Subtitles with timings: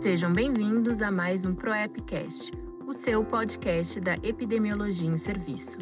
[0.00, 2.52] Sejam bem-vindos a mais um ProEpcast,
[2.86, 5.76] o seu podcast da epidemiologia em serviço.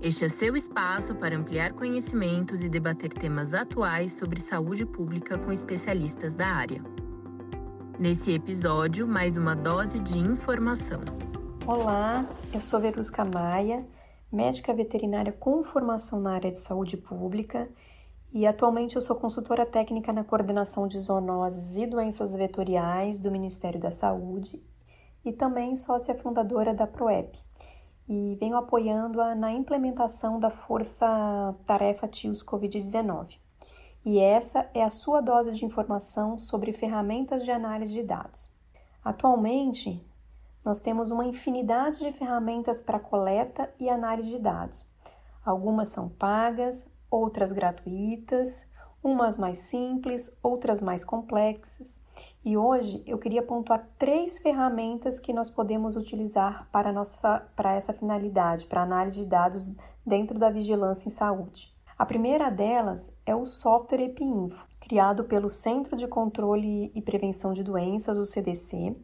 [0.00, 5.52] Este é seu espaço para ampliar conhecimentos e debater temas atuais sobre saúde pública com
[5.52, 6.82] especialistas da área.
[7.98, 11.02] Nesse episódio, mais uma dose de informação.
[11.66, 13.86] Olá, eu sou Verusca Maia,
[14.32, 17.68] médica veterinária com formação na área de saúde pública
[18.32, 23.78] e atualmente eu sou consultora técnica na coordenação de zoonoses e doenças vetoriais do Ministério
[23.78, 24.62] da Saúde
[25.22, 27.38] e também sócia fundadora da PROEP
[28.08, 33.38] e venho apoiando-a na implementação da Força Tarefa TIOS Covid-19.
[34.04, 38.50] E essa é a sua dose de informação sobre ferramentas de análise de dados.
[39.04, 40.04] Atualmente,
[40.64, 44.86] nós temos uma infinidade de ferramentas para coleta e análise de dados.
[45.44, 48.66] Algumas são pagas, outras gratuitas,
[49.02, 52.00] umas mais simples, outras mais complexas.
[52.44, 57.92] E hoje eu queria pontuar três ferramentas que nós podemos utilizar para, nossa, para essa
[57.92, 59.72] finalidade, para análise de dados
[60.06, 61.72] dentro da vigilância em saúde.
[61.98, 67.62] A primeira delas é o software EpiInfo, criado pelo Centro de Controle e Prevenção de
[67.62, 68.96] Doenças, o CDC.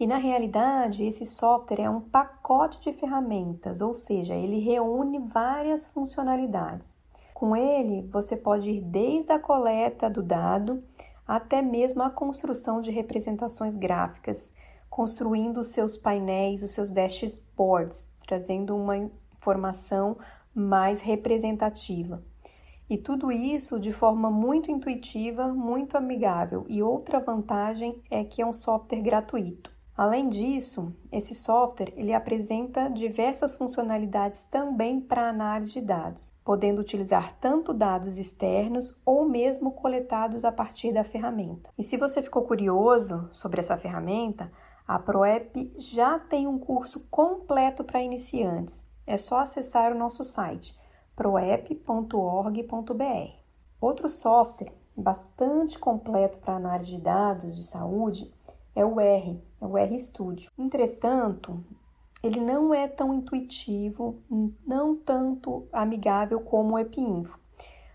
[0.00, 5.88] E na realidade, esse software é um pacote de ferramentas, ou seja, ele reúne várias
[5.88, 6.94] funcionalidades.
[7.38, 10.82] Com ele, você pode ir desde a coleta do dado
[11.24, 14.52] até mesmo a construção de representações gráficas,
[14.90, 20.18] construindo os seus painéis, os seus dashboards, trazendo uma informação
[20.52, 22.24] mais representativa.
[22.90, 26.66] E tudo isso de forma muito intuitiva, muito amigável.
[26.68, 29.77] E outra vantagem é que é um software gratuito.
[29.98, 37.36] Além disso, esse software ele apresenta diversas funcionalidades também para análise de dados, podendo utilizar
[37.40, 41.72] tanto dados externos ou mesmo coletados a partir da ferramenta.
[41.76, 44.52] E se você ficou curioso sobre essa ferramenta,
[44.86, 48.84] a ProEP já tem um curso completo para iniciantes.
[49.04, 50.78] É só acessar o nosso site
[51.16, 52.62] proep.org.br.
[53.80, 58.32] Outro software bastante completo para análise de dados de saúde
[58.76, 60.50] é o R, é o RStudio.
[60.58, 61.64] Entretanto,
[62.22, 64.22] ele não é tão intuitivo,
[64.66, 67.38] não tanto amigável como o EpiInfo,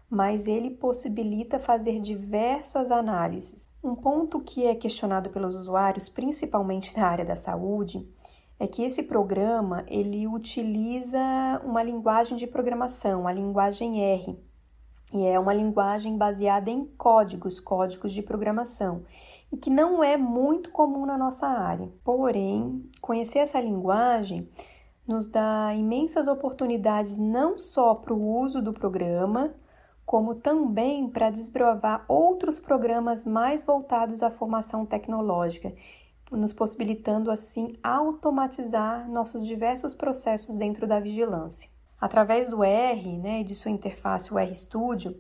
[0.09, 3.68] mas ele possibilita fazer diversas análises.
[3.84, 8.07] Um ponto que é questionado pelos usuários, principalmente na área da saúde,
[8.59, 11.19] é que esse programa ele utiliza
[11.66, 14.40] uma linguagem de programação, a linguagem R,
[15.13, 19.03] e é uma linguagem baseada em códigos, códigos de programação
[19.53, 21.87] e que não é muito comum na nossa área.
[22.03, 24.49] Porém, conhecer essa linguagem
[25.07, 29.53] nos dá imensas oportunidades não só para o uso do programa,
[30.07, 35.71] como também para desbravar outros programas mais voltados à formação tecnológica,
[36.31, 41.69] nos possibilitando assim automatizar nossos diversos processos dentro da vigilância.
[42.01, 45.15] Através do R né, e de sua interface o RStudio,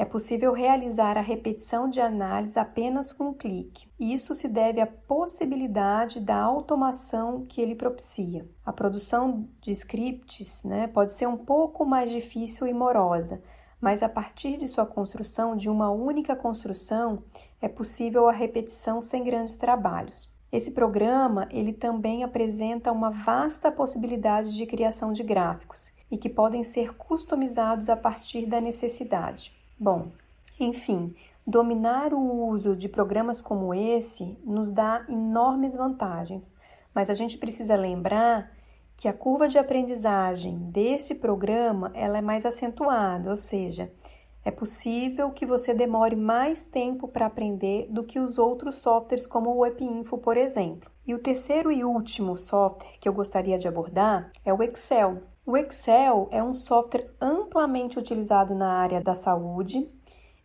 [0.00, 3.86] é possível realizar a repetição de análise apenas com um clique.
[4.00, 8.48] Isso se deve à possibilidade da automação que ele propicia.
[8.64, 13.42] A produção de scripts né, pode ser um pouco mais difícil e morosa,
[13.78, 17.22] mas a partir de sua construção, de uma única construção,
[17.60, 20.32] é possível a repetição sem grandes trabalhos.
[20.50, 26.64] Esse programa ele também apresenta uma vasta possibilidade de criação de gráficos e que podem
[26.64, 29.59] ser customizados a partir da necessidade.
[29.82, 30.08] Bom,
[30.58, 36.54] enfim, dominar o uso de programas como esse nos dá enormes vantagens,
[36.94, 38.52] mas a gente precisa lembrar
[38.94, 43.90] que a curva de aprendizagem desse programa ela é mais acentuada, ou seja,
[44.44, 49.48] é possível que você demore mais tempo para aprender do que os outros softwares como
[49.48, 50.90] o WebInfo, por exemplo.
[51.06, 55.22] E o terceiro e último software que eu gostaria de abordar é o Excel.
[55.50, 59.90] O Excel é um software amplamente utilizado na área da saúde.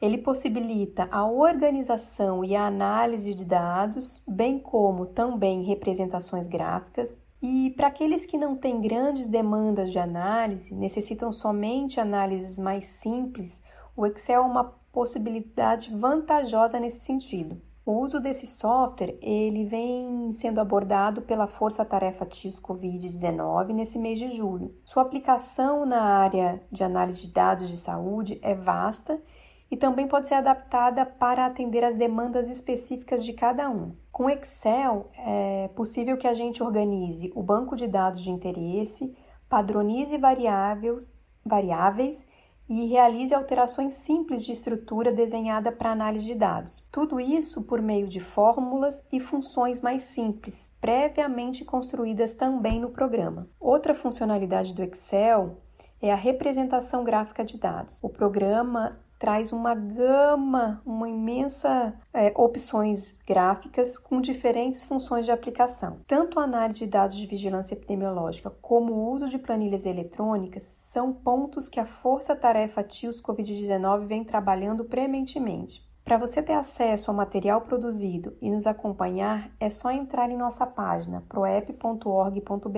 [0.01, 7.19] Ele possibilita a organização e a análise de dados, bem como também representações gráficas.
[7.39, 13.61] E para aqueles que não têm grandes demandas de análise, necessitam somente análises mais simples,
[13.95, 17.61] o Excel é uma possibilidade vantajosa nesse sentido.
[17.85, 24.17] O uso desse software ele vem sendo abordado pela Força Tarefa TIOS Covid-19 nesse mês
[24.17, 24.75] de julho.
[24.83, 29.21] Sua aplicação na área de análise de dados de saúde é vasta
[29.69, 33.95] e também pode ser adaptada para atender às demandas específicas de cada um.
[34.11, 39.15] Com Excel, é possível que a gente organize o banco de dados de interesse,
[39.47, 41.15] padronize variáveis,
[41.45, 42.25] variáveis
[42.67, 46.87] e realize alterações simples de estrutura desenhada para análise de dados.
[46.91, 53.47] Tudo isso por meio de fórmulas e funções mais simples, previamente construídas também no programa.
[53.59, 55.57] Outra funcionalidade do Excel
[56.01, 58.03] é a representação gráfica de dados.
[58.03, 65.97] O programa traz uma gama, uma imensa é, opções gráficas com diferentes funções de aplicação.
[66.05, 71.11] Tanto a análise de dados de vigilância epidemiológica como o uso de planilhas eletrônicas são
[71.11, 75.83] pontos que a Força Tarefa TIOS Covid-19 vem trabalhando prementemente.
[76.03, 80.67] Para você ter acesso ao material produzido e nos acompanhar, é só entrar em nossa
[80.67, 82.69] página proep.org.br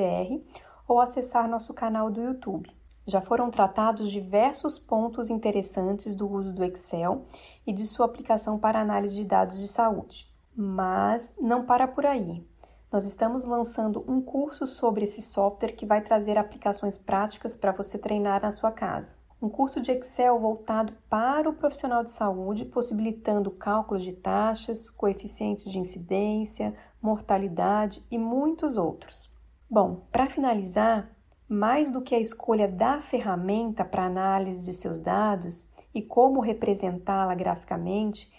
[0.88, 2.69] ou acessar nosso canal do YouTube.
[3.07, 7.25] Já foram tratados diversos pontos interessantes do uso do Excel
[7.65, 10.30] e de sua aplicação para análise de dados de saúde.
[10.54, 12.45] Mas não para por aí.
[12.92, 17.98] Nós estamos lançando um curso sobre esse software que vai trazer aplicações práticas para você
[17.98, 19.15] treinar na sua casa.
[19.42, 25.71] Um curso de Excel voltado para o profissional de saúde, possibilitando cálculos de taxas, coeficientes
[25.71, 29.31] de incidência, mortalidade e muitos outros.
[29.69, 31.10] Bom, para finalizar,
[31.47, 37.33] mais do que a escolha da ferramenta para análise de seus dados e como representá-la
[37.33, 38.31] graficamente,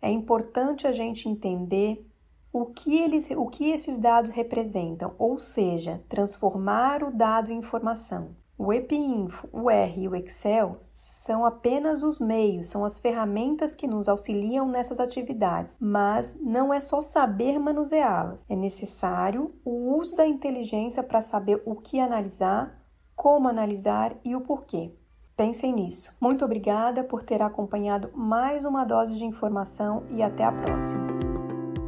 [0.00, 2.06] é importante a gente entender
[2.52, 8.36] o que, eles, o que esses dados representam, ou seja, transformar o dado em informação.
[8.56, 10.78] O EpiInfo, o R e o Excel
[11.24, 16.82] são apenas os meios, são as ferramentas que nos auxiliam nessas atividades, mas não é
[16.82, 18.44] só saber manuseá-las.
[18.46, 22.78] É necessário o uso da inteligência para saber o que analisar,
[23.16, 24.92] como analisar e o porquê.
[25.34, 26.14] Pensem nisso.
[26.20, 31.06] Muito obrigada por ter acompanhado mais uma dose de informação e até a próxima.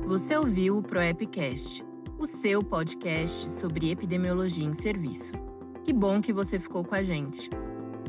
[0.07, 1.85] Você ouviu o ProEpcast,
[2.19, 5.33] o seu podcast sobre epidemiologia em serviço.
[5.85, 7.51] Que bom que você ficou com a gente.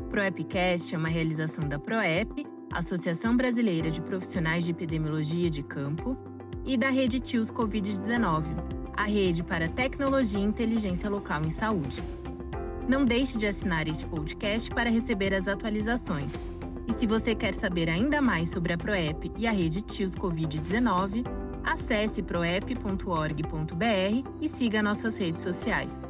[0.08, 6.16] ProEpcast é uma realização da ProEp, Associação Brasileira de Profissionais de Epidemiologia de Campo,
[6.64, 8.44] e da Rede TIOS Covid-19,
[8.96, 12.02] a rede para tecnologia e inteligência local em saúde.
[12.88, 16.32] Não deixe de assinar este podcast para receber as atualizações.
[16.86, 21.24] E se você quer saber ainda mais sobre a ProEP e a rede TIOS Covid-19,
[21.64, 23.48] acesse proep.org.br
[24.40, 26.00] e siga nossas redes sociais.